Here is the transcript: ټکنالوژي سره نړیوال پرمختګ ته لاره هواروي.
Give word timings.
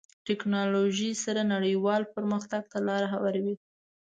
ټکنالوژي 0.27 1.11
سره 1.23 1.41
نړیوال 1.53 2.01
پرمختګ 2.15 2.63
ته 2.71 2.77
لاره 2.87 3.07
هواروي. 3.13 3.55